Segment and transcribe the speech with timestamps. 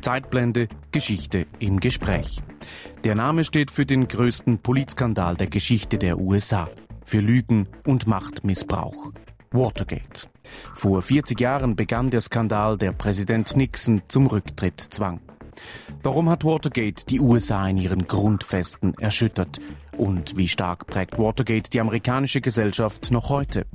[0.00, 2.40] Zeitblende, Geschichte im Gespräch.
[3.04, 6.68] Der Name steht für den größten Politskandal der Geschichte der USA,
[7.04, 9.12] für Lügen und Machtmissbrauch.
[9.50, 10.28] Watergate.
[10.74, 15.20] Vor 40 Jahren begann der Skandal, der Präsident Nixon zum Rücktritt zwang.
[16.02, 19.58] Warum hat Watergate die USA in ihren Grundfesten erschüttert?
[19.96, 23.66] Und wie stark prägt Watergate die amerikanische Gesellschaft noch heute?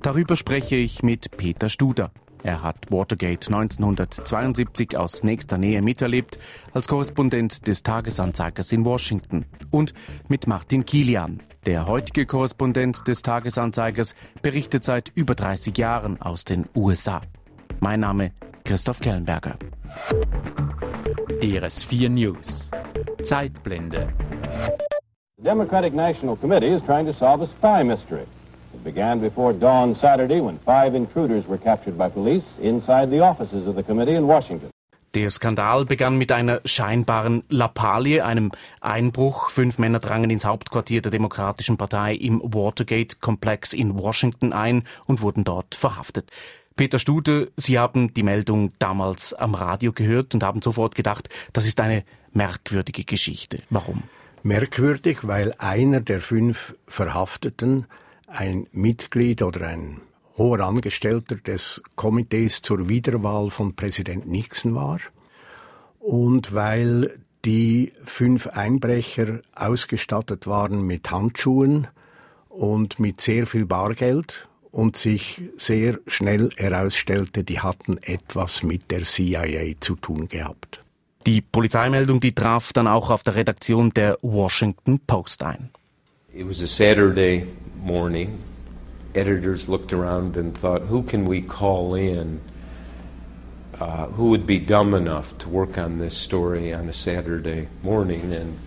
[0.00, 2.10] Darüber spreche ich mit Peter Studer.
[2.42, 6.38] Er hat Watergate 1972 aus nächster Nähe miterlebt,
[6.72, 9.44] als Korrespondent des Tagesanzeigers in Washington.
[9.70, 9.92] Und
[10.28, 11.42] mit Martin Kilian.
[11.66, 17.22] Der heutige Korrespondent des Tagesanzeigers berichtet seit über 30 Jahren aus den USA.
[17.80, 18.32] Mein Name
[18.64, 19.56] Christoph Kellenberger.
[21.40, 22.70] RS4 News.
[23.22, 24.08] Zeitblende.
[25.38, 28.26] The Democratic National Committee is trying to solve a spy mystery.
[28.74, 33.66] It began before dawn Saturday when five intruders were captured by police inside the offices
[33.66, 34.70] of the committee in Washington.
[35.14, 39.48] Der Skandal begann mit einer scheinbaren Lappalie, einem Einbruch.
[39.48, 45.44] Fünf Männer drangen ins Hauptquartier der Demokratischen Partei im Watergate-Komplex in Washington ein und wurden
[45.44, 46.30] dort verhaftet.
[46.76, 51.66] Peter Stute, Sie haben die Meldung damals am Radio gehört und haben sofort gedacht, das
[51.66, 53.58] ist eine merkwürdige Geschichte.
[53.70, 54.02] Warum?
[54.42, 57.86] Merkwürdig, weil einer der fünf Verhafteten
[58.28, 60.00] ein Mitglied oder ein
[60.36, 65.00] hoher Angestellter des Komitees zur Wiederwahl von Präsident Nixon war
[65.98, 71.88] und weil die fünf Einbrecher ausgestattet waren mit Handschuhen
[72.48, 79.02] und mit sehr viel Bargeld und sich sehr schnell herausstellte, die hatten etwas mit der
[79.02, 80.82] CIA zu tun gehabt.
[81.26, 85.70] Die Polizeimeldung, die traf dann auch auf der Redaktion der Washington Post ein.
[86.34, 88.42] It was a Saturday morning.
[89.14, 92.42] Editors looked around and thought, who can we call in?
[93.80, 98.32] Uh, who would be dumb enough to work on this story on a Saturday morning?
[98.32, 98.58] And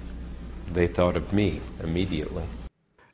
[0.72, 2.44] they thought of me immediately.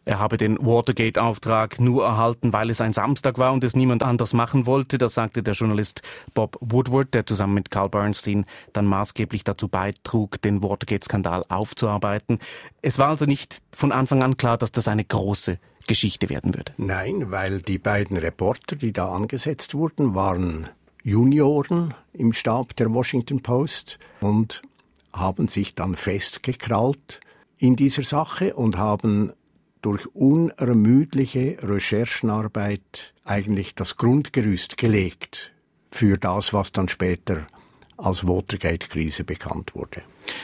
[0.08, 4.34] Er habe den Watergate-Auftrag nur erhalten, weil es ein Samstag war und es niemand anders
[4.34, 4.98] machen wollte.
[4.98, 6.02] Das sagte der Journalist
[6.34, 12.40] Bob Woodward, der zusammen mit Carl Bernstein dann maßgeblich dazu beitrug, den Watergate-Skandal aufzuarbeiten.
[12.82, 16.72] Es war also nicht von Anfang an klar, dass das eine große Geschichte werden würde.
[16.78, 20.70] Nein, weil die beiden Reporter, die da angesetzt wurden, waren
[21.04, 24.62] Junioren im Stab der Washington Post und
[25.12, 27.20] haben sich dann festgekrallt
[27.58, 29.34] in dieser Sache und haben
[29.88, 35.54] durch unermüdliche Recherchenarbeit eigentlich das Grundgerüst gelegt
[35.90, 37.48] für das, was dann später
[37.96, 40.02] als Watergate-Krise bekannt wurde.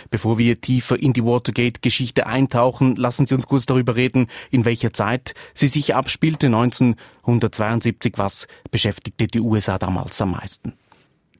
[0.09, 4.93] Bevor wir tiefer in die Watergate-Geschichte eintauchen, lassen Sie uns kurz darüber reden, in welcher
[4.93, 8.13] Zeit sie sich abspielte, 1972.
[8.15, 10.71] Was beschäftigte die USA damals am meisten?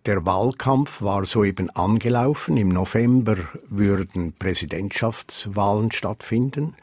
[0.06, 2.58] Der Wahlkampf war soeben angelaufen.
[2.58, 3.38] Im November
[3.70, 6.76] würden Präsidentschaftswahlen stattfinden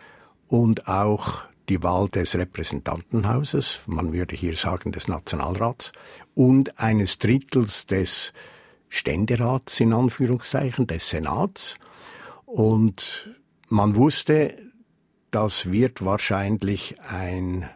[0.50, 5.93] und auch die Wahl des Repräsentantenhauses, man würde hier sagen des Nationalrats,
[6.34, 8.33] und eines Drittels des
[8.88, 11.77] Ständerats in Anführungszeichen, des Senats.
[12.44, 13.31] Und
[13.69, 14.56] man wusste,
[15.31, 17.71] das wird wahrscheinlich ein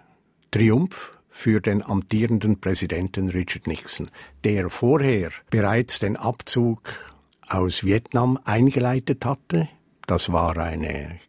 [0.50, 4.10] Triumph für den amtierenden Präsidenten Richard Nixon,
[4.42, 6.80] der vorher bereits den Abzug
[7.46, 9.68] aus Vietnam eingeleitet hatte.
[10.08, 11.20] Das war eine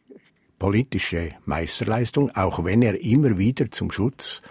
[0.60, 4.42] politische Meisterleistung, auch wenn er immer wieder zum Schutz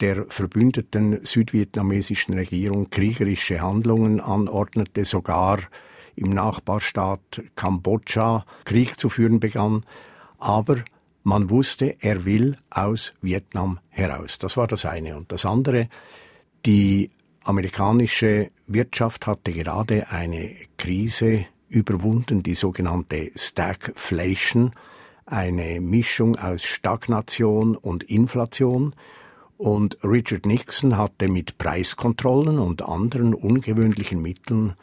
[0.00, 5.60] der verbündeten südvietnamesischen Regierung kriegerische Handlungen anordnete, sogar
[6.16, 9.84] im Nachbarstaat Kambodscha Krieg zu führen begann.
[10.38, 10.78] Aber
[11.22, 14.38] man wusste, er will aus Vietnam heraus.
[14.38, 15.16] Das war das eine.
[15.16, 15.88] Und das andere,
[16.64, 17.10] die
[17.42, 24.72] amerikanische Wirtschaft hatte gerade eine Krise überwunden, die sogenannte Stagflation,
[25.26, 28.94] eine Mischung aus Stagnation und Inflation.
[29.58, 34.74] Und Richard Nixon hatte mit Preiskontrollen und anderen ungewöhnlichen Mitteln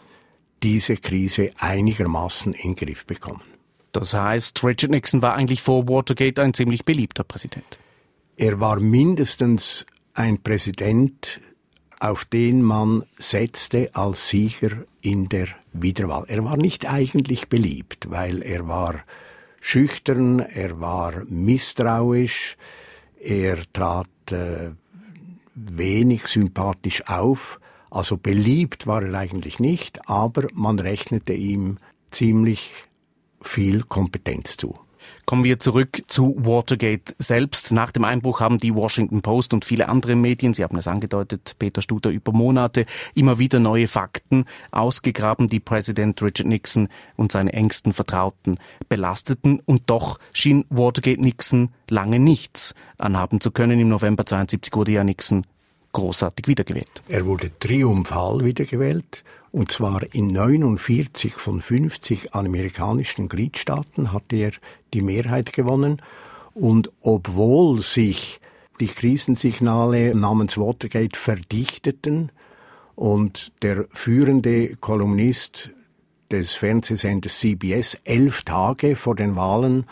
[0.62, 3.42] diese Krise einigermaßen in den Griff bekommen.
[3.92, 7.78] Das heißt, Richard Nixon war eigentlich vor Watergate ein ziemlich beliebter Präsident.
[8.38, 9.86] Er war mindestens
[10.16, 11.40] ein Präsident,
[12.00, 16.26] auf den man setzte als Sieger in der Wiederwahl.
[16.28, 19.04] Er war nicht eigentlich beliebt, weil er war
[19.64, 22.58] schüchtern, er war misstrauisch,
[23.20, 24.72] er trat äh,
[25.56, 31.78] wenig sympathisch auf, also beliebt war er eigentlich nicht, aber man rechnete ihm
[32.12, 32.72] ziemlich
[33.42, 34.78] viel Kompetenz zu.
[35.26, 37.72] Kommen wir zurück zu Watergate selbst.
[37.72, 41.56] Nach dem Einbruch haben die Washington Post und viele andere Medien, Sie haben es angedeutet,
[41.60, 47.54] Peter Studer, über Monate immer wieder neue Fakten ausgegraben, die Präsident Richard Nixon und seine
[47.54, 48.58] engsten Vertrauten
[48.90, 49.60] belasteten.
[49.66, 53.80] Und doch schien Watergate Nixon lange nichts anhaben zu können.
[53.80, 55.46] Im November 72 wurde ja Nixon
[55.94, 57.04] großartig wiedergewählt.
[57.08, 64.52] Er wurde triumphal wiedergewählt und zwar in 49 von 50 amerikanischen Gliedstaaten hatte er
[64.94, 66.02] die Mehrheit gewonnen.
[66.56, 68.42] Und obwohl sich
[68.80, 72.32] die Krisensignale namens Watergate verdichteten
[72.96, 75.72] und der führende Kolumnist
[76.32, 79.86] des Fernsehsenders CBS elf Tage vor den Wahlen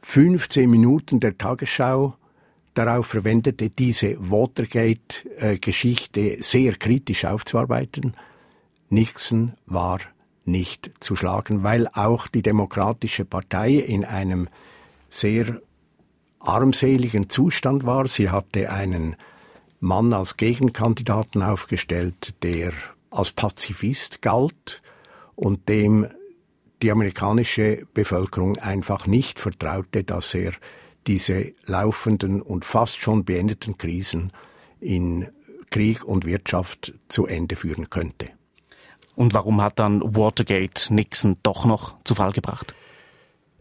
[0.00, 2.16] 15 Minuten der Tagesschau
[2.74, 8.14] darauf verwendete, diese Watergate-Geschichte sehr kritisch aufzuarbeiten,
[8.88, 10.00] Nixon war
[10.44, 14.48] nicht zu schlagen, weil auch die Demokratische Partei in einem
[15.08, 15.62] sehr
[16.40, 18.06] armseligen Zustand war.
[18.08, 19.16] Sie hatte einen
[19.80, 22.74] Mann als Gegenkandidaten aufgestellt, der
[23.10, 24.82] als Pazifist galt
[25.36, 26.08] und dem
[26.82, 30.52] die amerikanische Bevölkerung einfach nicht vertraute, dass er
[31.06, 34.32] diese laufenden und fast schon beendeten Krisen
[34.80, 35.28] in
[35.70, 38.28] Krieg und Wirtschaft zu Ende führen könnte.
[39.14, 42.74] Und warum hat dann Watergate Nixon doch noch zu Fall gebracht?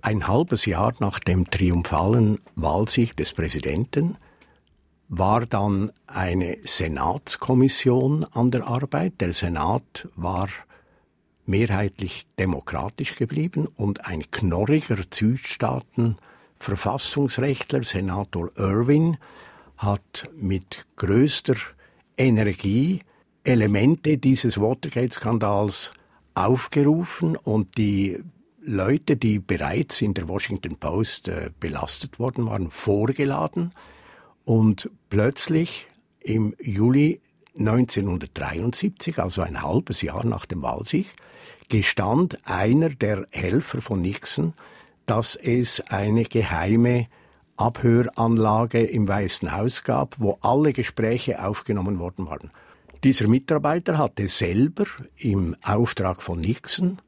[0.01, 4.17] Ein halbes Jahr nach dem triumphalen Wahlsieg des Präsidenten
[5.09, 9.19] war dann eine Senatskommission an der Arbeit.
[9.19, 10.47] Der Senat war
[11.45, 16.17] mehrheitlich demokratisch geblieben und ein knorriger Südstaaten
[16.61, 19.17] Verfassungsrechtler, Senator Irwin,
[19.77, 21.55] hat mit größter
[22.17, 23.01] Energie
[23.43, 25.93] Elemente dieses Watergate-Skandals
[26.35, 28.23] aufgerufen und die
[28.63, 33.73] Leute, die bereits in der Washington Post äh, belastet worden waren, vorgeladen.
[34.45, 35.87] Und plötzlich
[36.19, 37.21] im Juli
[37.57, 41.07] 1973, also ein halbes Jahr nach dem Wahlsieg,
[41.69, 44.53] gestand einer der Helfer von Nixon,
[45.05, 47.07] dass es eine geheime
[47.57, 52.51] Abhöranlage im Weißen Haus gab, wo alle Gespräche aufgenommen worden waren.
[53.03, 54.85] Dieser Mitarbeiter hatte selber
[55.17, 56.99] im Auftrag von Nixon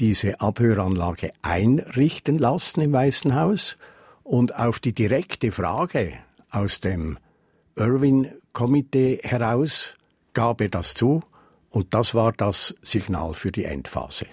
[0.00, 3.76] diese Abhöranlage einrichten lassen im Weißen Haus
[4.22, 6.14] und auf die direkte Frage
[6.50, 7.18] aus dem
[7.76, 9.94] Irwin-Komitee heraus
[10.34, 11.22] gab er das zu
[11.70, 14.26] und das war das Signal für die Endphase.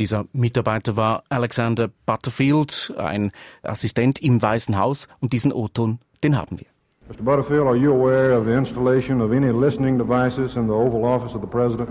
[0.00, 3.32] Dieser Mitarbeiter war Alexander Butterfield, ein
[3.62, 6.66] Assistent im Weißen Haus und diesen O-Ton, den haben wir.
[7.06, 7.22] Mr.
[7.22, 11.34] Butterfield, are you aware of the installation of any listening devices in the Oval Office
[11.34, 11.90] of the President?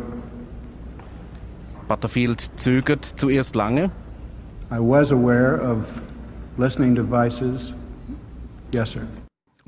[1.87, 3.91] Butterfield zögert zuerst lange.
[4.71, 5.85] I was aware of
[6.57, 7.73] listening devices.
[8.71, 9.01] Yes, sir.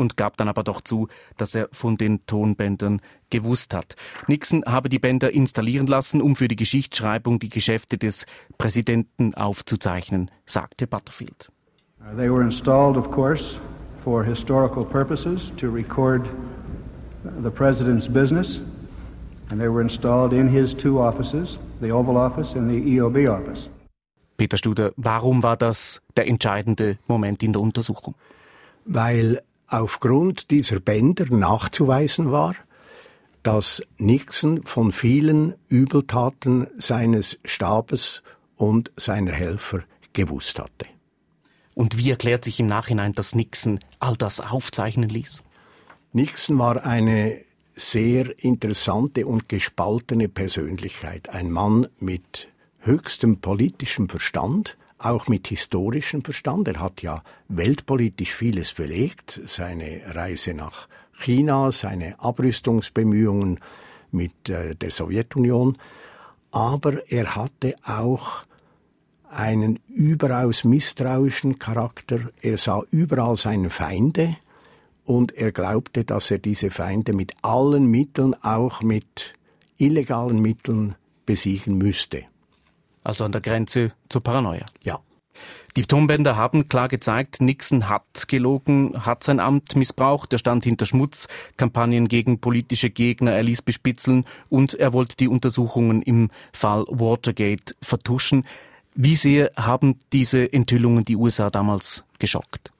[0.01, 3.95] Und gab dann aber doch zu, dass er von den Tonbändern gewusst hat.
[4.27, 8.25] Nixon habe die Bänder installieren lassen, um für die Geschichtsschreibung die Geschäfte des
[8.57, 11.51] Präsidenten aufzuzeichnen, sagte Butterfield.
[11.99, 13.59] Uh, they were installed, of course,
[14.03, 16.27] for historical purposes to record
[17.43, 18.59] the President's business,
[19.51, 23.69] and they were installed in his two offices, the Oval Office and the EOB Office.
[24.35, 28.15] Peter Studer, warum war das der entscheidende Moment in der Untersuchung?
[28.85, 32.55] Weil aufgrund dieser Bänder nachzuweisen war,
[33.43, 38.21] dass Nixon von vielen Übeltaten seines Stabes
[38.55, 40.85] und seiner Helfer gewusst hatte.
[41.73, 45.41] Und wie erklärt sich im Nachhinein, dass Nixon all das aufzeichnen ließ?
[46.13, 47.39] Nixon war eine
[47.73, 51.29] sehr interessante und gespaltene Persönlichkeit.
[51.29, 52.49] Ein Mann mit
[52.81, 56.67] höchstem politischem Verstand, auch mit historischem Verstand.
[56.67, 59.41] Er hat ja weltpolitisch vieles belegt.
[59.45, 63.59] Seine Reise nach China, seine Abrüstungsbemühungen
[64.11, 65.77] mit äh, der Sowjetunion.
[66.51, 68.43] Aber er hatte auch
[69.29, 72.29] einen überaus misstrauischen Charakter.
[72.41, 74.35] Er sah überall seine Feinde
[75.05, 79.33] und er glaubte, dass er diese Feinde mit allen Mitteln, auch mit
[79.77, 82.25] illegalen Mitteln, besiegen müsste.
[83.03, 84.65] Also an der Grenze zur Paranoia.
[84.83, 84.99] Ja.
[85.77, 90.85] Die Tonbänder haben klar gezeigt, Nixon hat gelogen, hat sein Amt missbraucht, er stand hinter
[90.85, 97.75] Schmutzkampagnen gegen politische Gegner, er ließ bespitzeln und er wollte die Untersuchungen im Fall Watergate
[97.81, 98.45] vertuschen.
[98.95, 102.73] Wie sehr haben diese Enthüllungen die USA damals geschockt?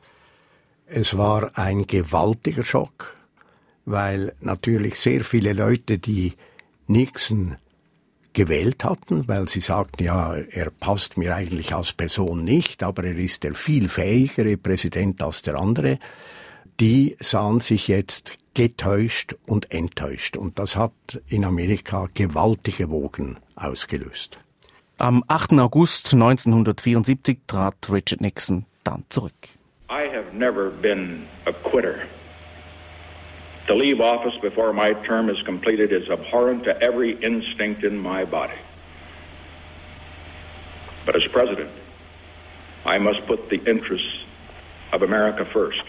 [0.86, 3.16] Es war ein gewaltiger Schock,
[3.86, 6.34] weil natürlich sehr viele Leute, die
[6.88, 7.56] Nixon
[8.33, 13.15] gewählt hatten, weil sie sagten, ja, er passt mir eigentlich als Person nicht, aber er
[13.15, 16.00] ist der viel fähigere Präsident als der andere,
[16.79, 20.38] die sahen sich jetzt getäuscht und enttäuscht.
[20.38, 24.39] Und das hat in Amerika gewaltige Wogen ausgelöst.
[24.97, 25.53] Am 8.
[25.53, 29.33] August 1974 trat Richard Nixon dann zurück.
[29.89, 31.95] I have never been a quitter.
[33.72, 38.25] To leave office before my term is completed is abhorrent to every instinct in my
[38.25, 38.60] body.
[41.06, 41.70] But as president,
[42.86, 44.25] I must put the interests
[44.92, 45.82] of America first.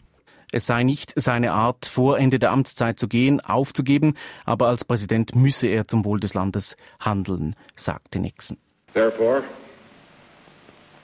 [0.52, 5.34] Es sei nicht seine Art, vor Ende der Amtszeit zu gehen, aufzugeben, aber als Präsident
[5.34, 8.58] müsse er zum Wohl des Landes handeln, sagte Nixon.
[8.94, 9.42] Therefore,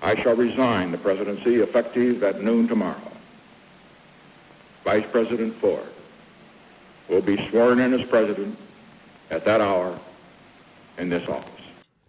[0.00, 3.10] I shall resign the presidency effective at noon tomorrow.
[4.84, 5.97] Vice President Ford
[7.08, 8.56] will be sworn in as president
[9.30, 9.92] at that hour
[10.98, 11.58] in this office.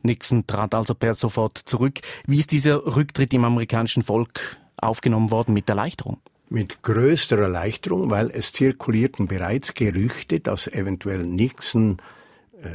[0.01, 1.99] Nixon trat also per sofort zurück.
[2.25, 6.19] Wie ist dieser Rücktritt im amerikanischen Volk aufgenommen worden mit Erleichterung?
[6.49, 11.97] Mit größter Erleichterung, weil es zirkulierten bereits Gerüchte, dass eventuell Nixon
[12.63, 12.69] äh,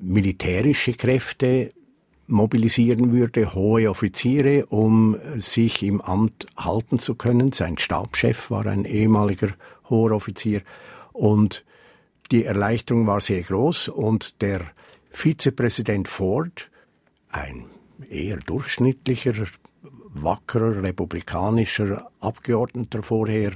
[0.00, 1.72] militärische Kräfte
[2.26, 7.52] mobilisieren würde, hohe Offiziere, um sich im Amt halten zu können.
[7.52, 9.48] Sein Stabschef war ein ehemaliger
[9.88, 10.62] hoher Offizier
[11.12, 11.64] und
[12.30, 14.60] die Erleichterung war sehr groß und der
[15.10, 16.70] Vizepräsident Ford,
[17.30, 17.66] ein
[18.08, 19.34] eher durchschnittlicher
[20.12, 23.52] wackerer republikanischer Abgeordneter vorher,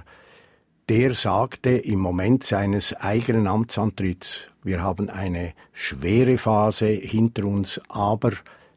[0.88, 8.32] der sagte im Moment seines eigenen Amtsantritts, wir haben eine schwere Phase hinter uns, aber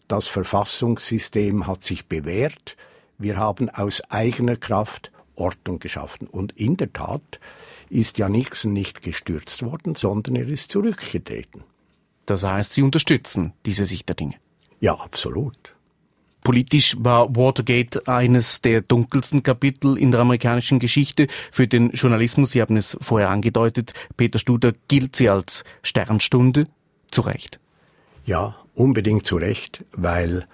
[0.08, 2.77] das Verfassungssystem hat sich bewährt,
[3.18, 6.27] wir haben aus eigener Kraft Ordnung geschaffen.
[6.27, 7.39] Und in der Tat
[7.89, 11.63] ist ja Nixon nicht gestürzt worden, sondern er ist zurückgetreten.
[12.25, 14.36] Das heißt, Sie unterstützen diese Sicht der Dinge.
[14.79, 15.75] Ja, absolut.
[16.44, 21.27] Politisch war Watergate eines der dunkelsten Kapitel in der amerikanischen Geschichte.
[21.51, 26.65] Für den Journalismus, Sie haben es vorher angedeutet, Peter Studer gilt sie als Sternstunde.
[27.12, 27.60] Zu Recht.
[28.25, 30.48] Ja, unbedingt zu Recht, weil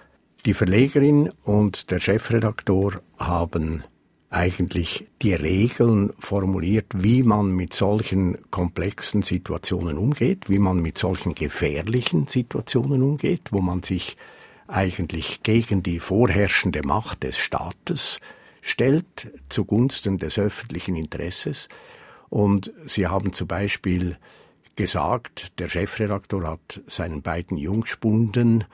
[0.46, 3.84] die Verlegerin und der Chefredaktor haben
[4.34, 11.34] eigentlich die Regeln formuliert, wie man mit solchen komplexen Situationen umgeht, wie man mit solchen
[11.34, 14.16] gefährlichen Situationen umgeht, wo man sich
[14.66, 18.20] eigentlich gegen die vorherrschende Macht des Staates
[18.60, 21.68] stellt zugunsten des öffentlichen Interesses.
[22.28, 24.16] Und sie haben zum Beispiel
[24.74, 28.64] gesagt, der Chefredaktor hat seinen beiden Jungspunden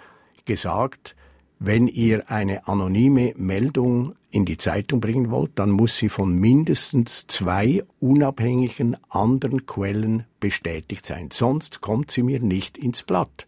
[0.47, 1.17] gesagt,
[1.61, 7.26] wenn ihr eine anonyme Meldung in die Zeitung bringen wollt, dann muss sie von mindestens
[7.26, 11.29] zwei unabhängigen anderen Quellen bestätigt sein.
[11.31, 13.47] Sonst kommt sie mir nicht ins Blatt.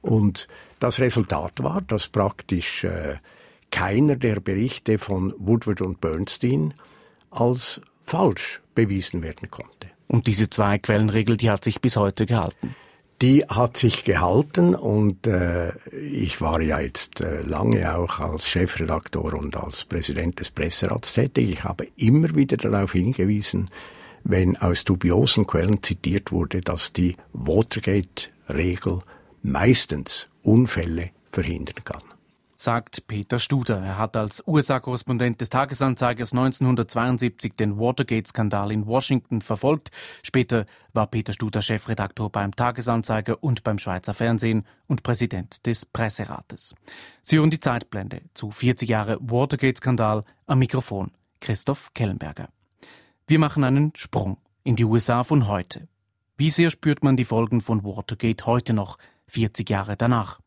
[0.00, 0.48] Und
[0.80, 3.18] das Resultat war, dass praktisch äh,
[3.70, 6.74] keiner der Berichte von Woodward und Bernstein
[7.30, 9.88] als falsch bewiesen werden konnte.
[10.08, 12.74] Und diese zwei Quellenregel, die hat sich bis heute gehalten.
[13.22, 19.34] Die hat sich gehalten und äh, ich war ja jetzt äh, lange auch als Chefredaktor
[19.34, 21.52] und als Präsident des Presserats tätig.
[21.52, 23.70] Ich habe immer wieder darauf hingewiesen,
[24.24, 28.98] wenn aus dubiosen Quellen zitiert wurde, dass die Watergate-Regel
[29.44, 32.11] meistens Unfälle verhindern kann.
[32.62, 33.78] Sagt Peter Studer.
[33.78, 39.90] Er hat als USA-Korrespondent des Tagesanzeigers 1972 den Watergate-Skandal in Washington verfolgt.
[40.22, 46.76] Später war Peter Studer Chefredaktor beim Tagesanzeiger und beim Schweizer Fernsehen und Präsident des Presserates.
[47.24, 52.48] Sie hören die Zeitblende zu 40 Jahre Watergate-Skandal am Mikrofon Christoph Kellenberger.
[53.26, 55.88] Wir machen einen Sprung in die USA von heute.
[56.36, 60.41] Wie sehr spürt man die Folgen von Watergate heute noch, 40 Jahre danach?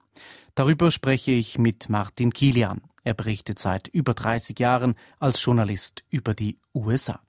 [0.55, 2.81] Darüber spreche ich mit Martin Kilian.
[3.03, 7.19] Er berichtet seit über 30 Jahren als Journalist über die USA.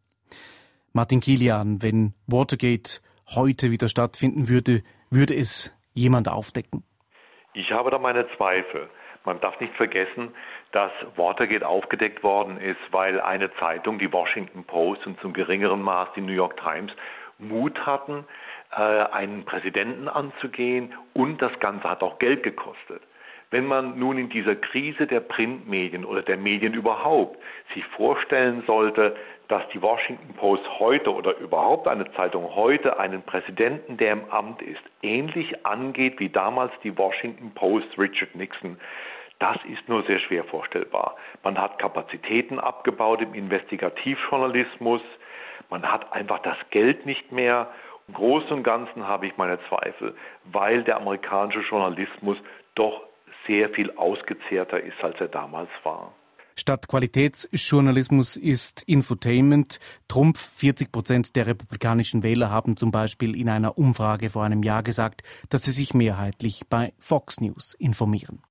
[0.93, 3.01] Martin Kilian, wenn Watergate
[3.35, 6.85] heute wieder stattfinden würde, würde es jemand aufdecken?
[7.53, 8.89] Ich habe da meine Zweifel.
[9.25, 10.33] Man darf nicht vergessen,
[10.71, 16.11] dass Watergate aufgedeckt worden ist, weil eine Zeitung, die Washington Post und zum geringeren Maß
[16.15, 16.93] die New York Times,
[17.39, 18.25] Mut hatten,
[18.71, 23.03] äh, einen Präsidenten anzugehen und das Ganze hat auch Geld gekostet.
[23.51, 27.39] Wenn man nun in dieser Krise der Printmedien oder der Medien überhaupt
[27.75, 29.17] sich vorstellen sollte,
[29.49, 34.63] dass die Washington Post heute oder überhaupt eine Zeitung heute einen Präsidenten, der im Amt
[34.63, 38.77] ist, ähnlich angeht wie damals die Washington Post Richard Nixon,
[39.39, 41.15] das ist nur sehr schwer vorstellbar.
[41.45, 45.03] Man hat Kapazitäten abgebaut im Investigativjournalismus,
[45.71, 47.71] man hat einfach das Geld nicht mehr
[48.09, 52.39] Im Großen und Ganzen habe ich meine Zweifel, weil der amerikanische Journalismus
[52.75, 53.03] doch
[53.47, 56.15] sehr viel ausgezehrter ist, als er damals war.
[56.59, 59.79] Statt Qualitätsjournalismus ist Infotainment.
[60.09, 64.83] Trumpf 40 Prozent der republikanischen Wähler haben zum Beispiel in einer Umfrage vor einem Jahr
[64.83, 68.43] gesagt, dass sie sich mehrheitlich bei Fox News informieren.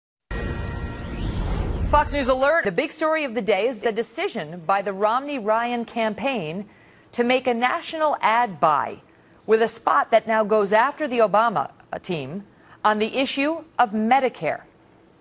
[1.90, 2.66] Fox News Alert.
[2.66, 6.66] The big story of the day is the decision by the Romney Ryan campaign
[7.12, 9.02] to make a national ad buy
[9.48, 11.70] with a spot that now goes after the Obama
[12.04, 12.44] team
[12.84, 14.62] on the issue of Medicare.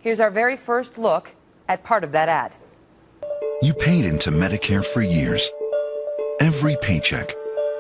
[0.04, 1.30] Here's our very first look
[1.66, 2.52] at part of that ad.
[3.62, 5.50] You paid into Medicare for years.
[6.40, 7.34] Every paycheck.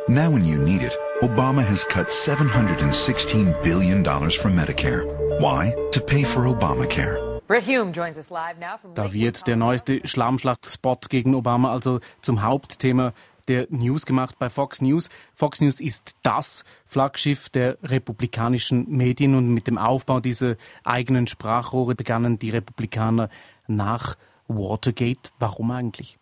[0.08, 5.04] Now, when you need it, Obama has cut $716 billion from Medicare.
[5.38, 5.74] Why?
[5.92, 7.34] To pay for Obamacare.
[7.46, 12.00] Brett Hume joins us live now from Da wird der neueste Schlammschlacht-Spot gegen Obama also
[12.22, 13.12] zum Hauptthema
[13.46, 15.08] der News gemacht bei Fox News.
[15.34, 21.94] Fox News ist das Flaggschiff der republikanischen Medien und mit dem Aufbau dieser eigenen Sprachrohre
[21.94, 23.28] begannen die Republikaner
[23.66, 24.16] nach
[24.48, 25.32] Watergate.
[25.38, 26.18] Warum eigentlich?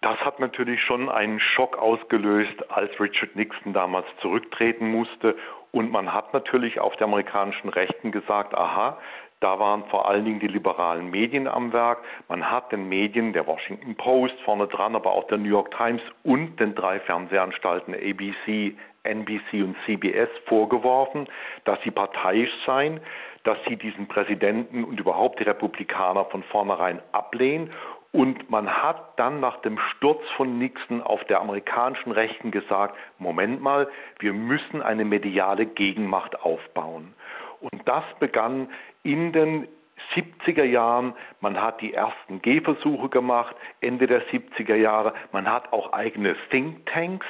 [0.00, 5.36] Das hat natürlich schon einen Schock ausgelöst, als Richard Nixon damals zurücktreten musste.
[5.72, 8.98] Und man hat natürlich auf der amerikanischen Rechten gesagt, aha,
[9.40, 12.00] da waren vor allen Dingen die liberalen Medien am Werk.
[12.28, 16.02] Man hat den Medien, der Washington Post vorne dran, aber auch der New York Times
[16.22, 21.26] und den drei Fernsehanstalten ABC, NBC und CBS vorgeworfen,
[21.64, 23.00] dass sie parteiisch seien,
[23.44, 27.70] dass sie diesen Präsidenten und überhaupt die Republikaner von vornherein ablehnen.
[28.12, 33.62] Und man hat dann nach dem Sturz von Nixon auf der amerikanischen Rechten gesagt, Moment
[33.62, 37.14] mal, wir müssen eine mediale Gegenmacht aufbauen.
[37.60, 38.68] Und das begann
[39.02, 39.68] in den
[40.14, 45.92] 70er Jahren, man hat die ersten Gehversuche gemacht, Ende der 70er Jahre, man hat auch
[45.92, 47.26] eigene Thinktanks,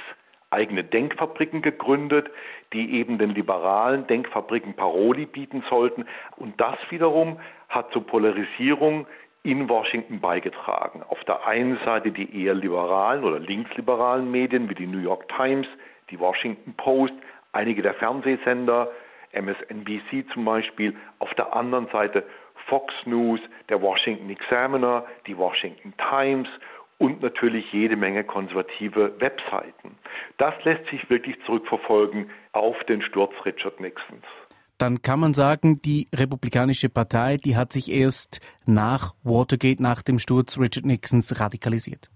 [0.51, 2.31] eigene Denkfabriken gegründet,
[2.73, 6.07] die eben den liberalen Denkfabriken Paroli bieten sollten.
[6.37, 9.07] Und das wiederum hat zur Polarisierung
[9.43, 11.03] in Washington beigetragen.
[11.09, 15.67] Auf der einen Seite die eher liberalen oder linksliberalen Medien wie die New York Times,
[16.11, 17.15] die Washington Post,
[17.53, 18.91] einige der Fernsehsender,
[19.33, 22.25] MSNBC zum Beispiel, auf der anderen Seite
[22.67, 26.49] Fox News, der Washington Examiner, die Washington Times
[26.99, 29.97] und natürlich jede Menge konservative Webseiten.
[30.37, 34.25] Das lässt sich wirklich zurückverfolgen auf den Sturz Richard Nixons.
[34.77, 40.19] Dann kann man sagen, die Republikanische Partei, die hat sich erst nach Watergate, nach dem
[40.19, 42.11] Sturz Richard Nixons radikalisiert.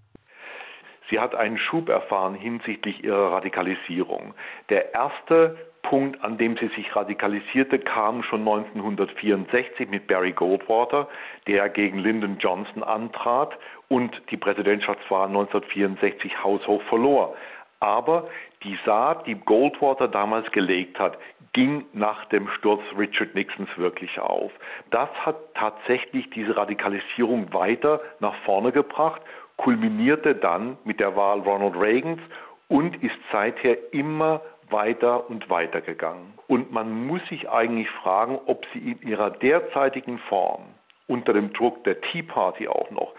[1.09, 4.33] Sie hat einen Schub erfahren hinsichtlich ihrer Radikalisierung.
[4.69, 11.07] Der erste Punkt, an dem sie sich radikalisierte, kam schon 1964 mit Barry Goldwater,
[11.47, 13.55] der gegen Lyndon Johnson antrat
[13.87, 17.35] und die Präsidentschaftswahl 1964 haushoch verlor.
[17.79, 18.27] Aber
[18.63, 21.19] die Saat, die Goldwater damals gelegt hat,
[21.53, 24.51] ging nach dem Sturz Richard Nixons wirklich auf.
[24.89, 29.21] Das hat tatsächlich diese Radikalisierung weiter nach vorne gebracht,
[29.57, 32.21] kulminierte dann mit der Wahl Ronald Reagans
[32.69, 36.33] und ist seither immer weiter und weiter gegangen.
[36.47, 40.63] Und man muss sich eigentlich fragen, ob sie in ihrer derzeitigen Form,
[41.07, 43.13] unter dem Druck der Tea Party auch noch,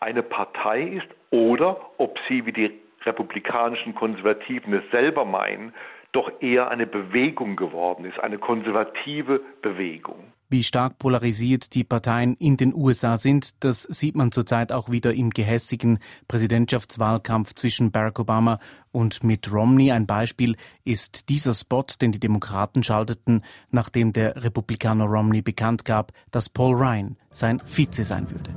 [0.00, 5.74] eine Partei ist oder ob sie, wie die republikanischen Konservativen es selber meinen,
[6.12, 10.32] doch eher eine Bewegung geworden ist, eine konservative Bewegung.
[10.52, 15.14] Wie stark polarisiert die Parteien in den USA sind, das sieht man zurzeit auch wieder
[15.14, 18.58] im gehässigen Präsidentschaftswahlkampf zwischen Barack Obama
[18.90, 19.92] und Mitt Romney.
[19.92, 26.10] Ein Beispiel ist dieser Spot, den die Demokraten schalteten, nachdem der Republikaner Romney bekannt gab,
[26.32, 28.50] dass Paul Ryan sein Vize sein würde.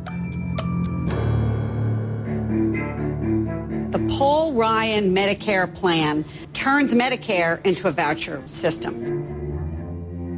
[3.92, 9.33] The Paul Ryan Medicare plan turns Medicare into a voucher system.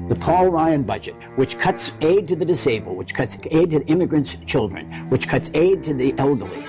[0.08, 4.38] The Paul Ryan budget, which cuts aid to the disabled, which cuts aid to immigrants'
[4.46, 6.64] children, which cuts aid to the elderly.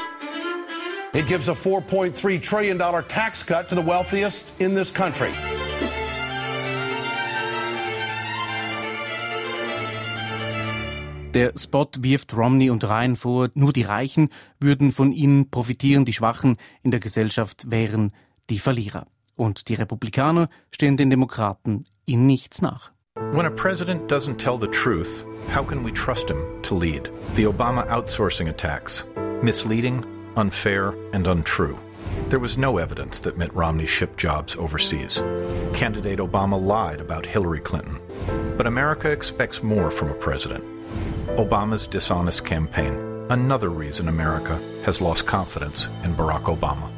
[1.13, 5.35] It gives a $4.3 trillion tax cut to the wealthiest in this country.
[11.35, 16.15] Der Spot wirft Romney und Ryan vor, nur die Reichen würden von ihnen profitieren, die
[16.15, 18.13] Schwachen in der Gesellschaft wären
[18.49, 19.07] die Verlierer.
[19.35, 22.96] Und die Republikaner stehen den Demokraten in nichts nach.
[23.33, 27.11] When a president doesn't tell the truth, how can we trust him to lead?
[27.35, 29.05] The Obama outsourcing attacks
[29.43, 30.05] misleading,
[30.37, 31.79] unfair, and untrue.
[32.29, 35.23] There was no evidence that Mitt Romney shipped jobs overseas.
[35.75, 37.99] Candidate Obama lied about Hillary Clinton.
[38.57, 40.65] But America expects more from a president.
[41.37, 42.95] Obama's dishonest campaign,
[43.29, 46.91] another reason America has lost confidence in Barack Obama.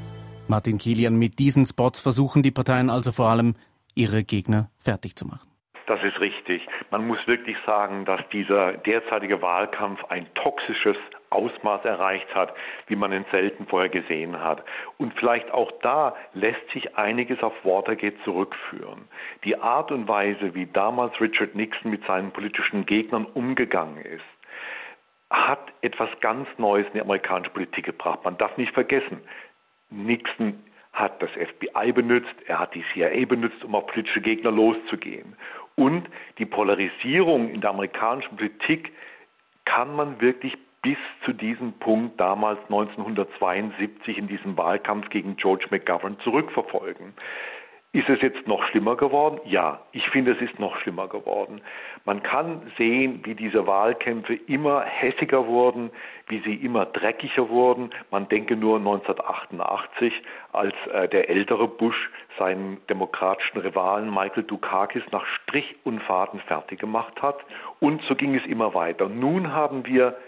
[0.46, 3.54] Martin Kilian, mit diesen Spots versuchen die Parteien also vor allem
[3.94, 5.47] ihre Gegner fertig zu machen.
[5.88, 6.68] Das ist richtig.
[6.90, 10.98] Man muss wirklich sagen, dass dieser derzeitige Wahlkampf ein toxisches
[11.31, 12.53] Ausmaß erreicht hat,
[12.88, 14.62] wie man ihn selten vorher gesehen hat.
[14.98, 19.09] Und vielleicht auch da lässt sich einiges auf Watergate zurückführen.
[19.44, 24.24] Die Art und Weise, wie damals Richard Nixon mit seinen politischen Gegnern umgegangen ist,
[25.31, 28.24] hat etwas ganz Neues in die amerikanische Politik gebracht.
[28.24, 29.22] Man darf nicht vergessen,
[29.88, 35.37] Nixon hat das FBI benutzt, er hat die CIA benutzt, um auf politische Gegner loszugehen.
[35.78, 38.92] Und die Polarisierung in der amerikanischen Politik
[39.64, 46.18] kann man wirklich bis zu diesem Punkt damals 1972 in diesem Wahlkampf gegen George McGovern
[46.18, 47.14] zurückverfolgen.
[47.92, 49.40] Ist es jetzt noch schlimmer geworden?
[49.46, 51.62] Ja, ich finde, es ist noch schlimmer geworden.
[52.05, 55.90] Man kann sehen, wie diese Wahlkämpfe immer hässiger wurden,
[56.27, 57.88] wie sie immer dreckiger wurden.
[58.11, 60.22] Man denke nur 1988,
[60.53, 66.81] als äh, der ältere Bush seinen demokratischen Rivalen Michael Dukakis nach Strich und Faden fertig
[66.81, 67.38] gemacht hat.
[67.81, 69.09] Und so ging es immer weiter.
[69.09, 70.18] Nun haben wir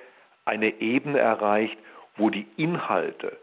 [0.47, 1.79] eine Ebene erreicht,
[2.17, 3.37] wo die Inhalte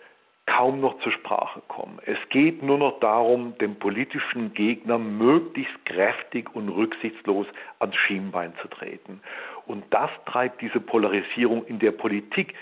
[0.48, 2.00] kaum noch zur Sprache kommen.
[2.06, 7.46] Es geht nur noch darum, dem politischen Gegner möglichst kräftig und rücksichtslos
[7.80, 9.22] ans Schienbein zu treten.
[9.68, 12.56] Und das treibt diese Polarisierung in der Politik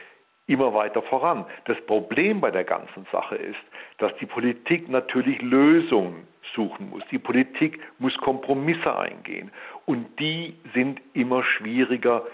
[0.48, 1.46] immer weiter voran.
[1.66, 3.62] Das Problem bei der ganzen Sache ist,
[4.00, 7.04] dass die Politik natürlich Lösungen suchen muss.
[7.12, 9.52] Die Politik muss Kompromisse eingehen.
[9.86, 12.26] Und die sind immer schwieriger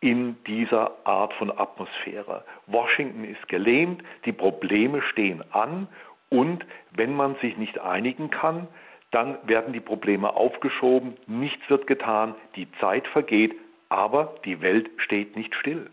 [0.00, 2.44] in dieser Art von Atmosphäre.
[2.66, 5.88] Washington ist gelähmt, die Probleme stehen an
[6.30, 8.68] und wenn man sich nicht einigen kann,
[9.10, 13.54] dann werden die Probleme aufgeschoben, nichts wird getan, die Zeit vergeht,
[13.88, 15.90] aber die Welt steht nicht still.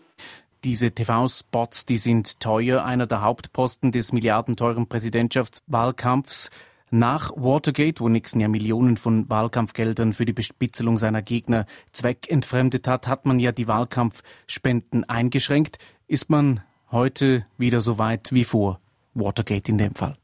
[0.63, 2.83] Diese TV-Spots, die sind teuer.
[2.83, 6.49] Einer der Hauptposten des milliardenteuren Präsidentschaftswahlkampfs
[6.91, 13.07] nach Watergate, wo Nixon ja Millionen von Wahlkampfgeldern für die Bespitzelung seiner Gegner zweckentfremdet hat,
[13.07, 15.77] hat man ja die Wahlkampfspenden eingeschränkt.
[16.07, 18.79] Ist man heute wieder so weit wie vor
[19.13, 20.15] Watergate in dem Fall?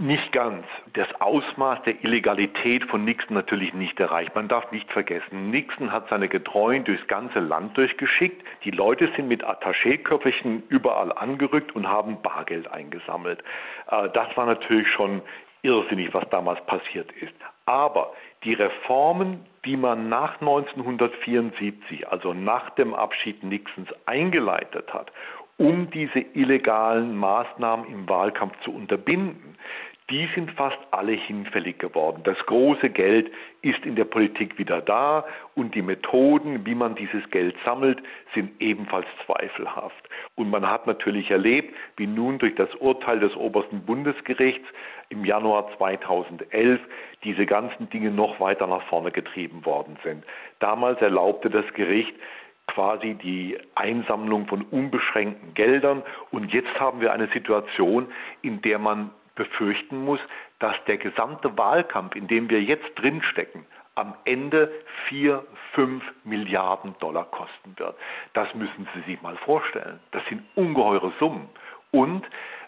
[0.00, 0.64] Nicht ganz.
[0.92, 4.32] Das Ausmaß der Illegalität von Nixon natürlich nicht erreicht.
[4.32, 8.46] Man darf nicht vergessen, Nixon hat seine Getreuen durchs ganze Land durchgeschickt.
[8.62, 13.42] Die Leute sind mit Attachéköfferchen überall angerückt und haben Bargeld eingesammelt.
[13.90, 15.20] Äh, das war natürlich schon
[15.62, 17.34] irrsinnig, was damals passiert ist.
[17.66, 18.12] Aber
[18.44, 25.12] die Reformen, die man nach 1974, also nach dem Abschied Nixons, eingeleitet hat,
[25.58, 29.56] um diese illegalen Maßnahmen im Wahlkampf zu unterbinden,
[30.10, 32.22] die sind fast alle hinfällig geworden.
[32.24, 37.28] Das große Geld ist in der Politik wieder da und die Methoden, wie man dieses
[37.30, 40.08] Geld sammelt, sind ebenfalls zweifelhaft.
[40.34, 44.66] Und man hat natürlich erlebt, wie nun durch das Urteil des obersten Bundesgerichts
[45.10, 46.80] im Januar 2011
[47.22, 50.24] diese ganzen Dinge noch weiter nach vorne getrieben worden sind.
[50.58, 52.14] Damals erlaubte das Gericht,
[52.68, 56.02] quasi die Einsammlung von unbeschränkten Geldern.
[56.30, 58.06] Und jetzt haben wir eine Situation,
[58.42, 60.20] in der man befürchten muss,
[60.58, 64.70] dass der gesamte Wahlkampf, in dem wir jetzt drinstecken, am Ende
[65.06, 67.96] 4, 5 Milliarden Dollar kosten wird.
[68.34, 70.00] Das müssen Sie sich mal vorstellen.
[70.10, 71.48] Das sind ungeheure Summen.
[71.90, 72.24] Und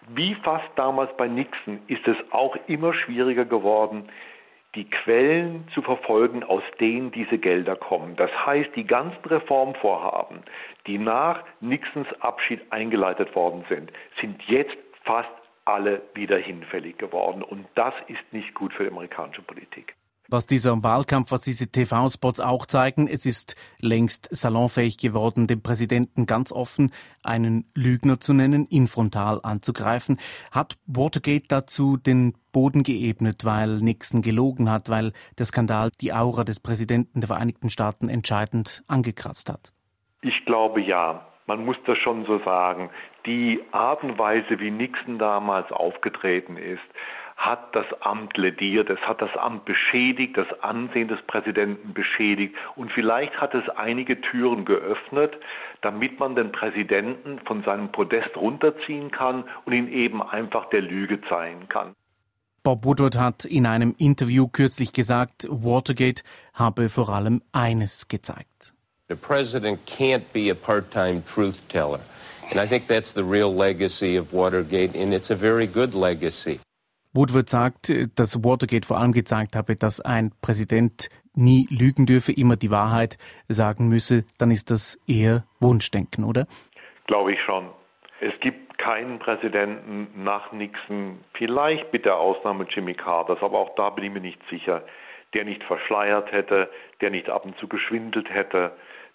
[0.09, 4.09] wie fast damals bei Nixon ist es auch immer schwieriger geworden,
[4.75, 8.15] die Quellen zu verfolgen, aus denen diese Gelder kommen.
[8.17, 10.43] Das heißt, die ganzen Reformvorhaben,
[10.87, 15.31] die nach Nixons Abschied eingeleitet worden sind, sind jetzt fast
[15.65, 17.43] alle wieder hinfällig geworden.
[17.43, 19.97] Und das ist nicht gut für die amerikanische Politik.
[20.33, 26.25] Was dieser Wahlkampf, was diese TV-Spots auch zeigen, es ist längst salonfähig geworden, dem Präsidenten
[26.25, 26.93] ganz offen
[27.25, 30.19] einen Lügner zu nennen, ihn frontal anzugreifen.
[30.53, 36.45] Hat Watergate dazu den Boden geebnet, weil Nixon gelogen hat, weil der Skandal die Aura
[36.45, 39.73] des Präsidenten der Vereinigten Staaten entscheidend angekratzt hat?
[40.23, 42.91] Ich glaube ja man muss das schon so sagen,
[43.27, 46.85] die Art und Weise, wie Nixon damals aufgetreten ist,
[47.37, 52.93] hat das Amt lediert, es hat das Amt beschädigt, das Ansehen des Präsidenten beschädigt und
[52.93, 55.39] vielleicht hat es einige Türen geöffnet,
[55.81, 61.21] damit man den Präsidenten von seinem Podest runterziehen kann und ihn eben einfach der Lüge
[61.23, 61.97] zeigen kann.
[62.63, 66.23] Bob Woodward hat in einem Interview kürzlich gesagt, Watergate
[66.55, 68.75] habe vor allem eines gezeigt.
[69.11, 71.99] The president can't be a part-time truth teller.
[72.49, 76.61] And I think that's the real legacy of Watergate, and it's a very good legacy.
[77.13, 82.55] Woodward sagt, dass Watergate vor allem gezeigt habe, dass ein Präsident nie lügen dürfe, immer
[82.55, 83.19] die Wahrheit
[83.49, 86.47] sagen müsse, dann ist das eher Wunschdenken, oder?
[87.09, 87.69] Glaube ich schon.
[88.21, 93.91] Es gibt keinen Präsidenten nach Nixon, vielleicht mit der Ausnahme Jimmy Carters, aber auch da
[93.91, 94.85] bin ich mir nicht sicher,
[95.35, 96.71] der nicht verschleiert hätte,
[97.01, 98.71] der nicht ab und zu geschwindelt hätte.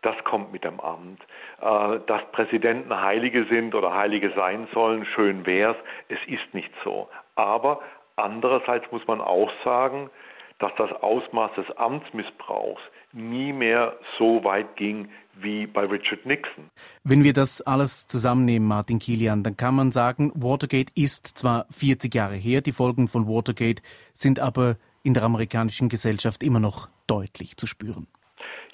[0.06, 1.20] Das kommt mit dem Amt.
[1.60, 5.78] Äh, dass Präsidenten Heilige sind oder Heilige sein sollen, schön wär's.
[6.10, 7.10] Es ist nicht so.
[7.34, 7.82] Aber
[8.15, 10.12] andererseits muss man auch sagen,
[10.60, 16.70] dass das Ausmaß des Amtsmissbrauchs nie mehr so weit ging wie bei Richard Nixon.
[17.04, 22.13] Wenn wir das alles zusammennehmen, Martin Kilian, dann kann man sagen, Watergate ist zwar 40
[22.13, 23.82] Jahre her, die Folgen von Watergate
[24.13, 28.06] sind aber in der amerikanischen Gesellschaft immer noch deutlich zu spüren.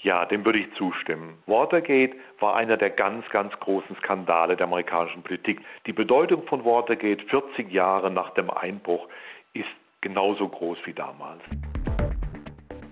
[0.04, 1.38] Ja, dem würde ich zustimmen.
[1.46, 5.62] Watergate war einer der ganz, ganz großen Skandale der amerikanischen Politik.
[5.86, 9.08] Die Bedeutung von Watergate 40 Jahre nach dem Einbruch
[9.54, 9.70] ist
[10.02, 11.42] genauso groß wie damals.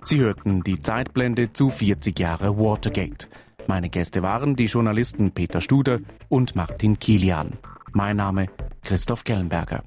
[0.04, 3.28] Sie hörten die Zeitblende zu 40 Jahre Watergate.
[3.66, 7.58] Meine Gäste waren die Journalisten Peter Studer und Martin Kilian.
[7.92, 8.48] Mein Name
[8.84, 9.82] Christoph Kellenberger.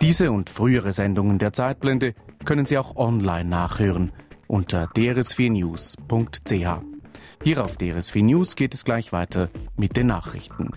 [0.00, 4.12] Diese und frühere Sendungen der Zeitblende können Sie auch online nachhören
[4.52, 6.82] unter drs4news.ch.
[7.42, 10.70] Hier auf DRS4 News geht es gleich weiter mit den Nachrichten.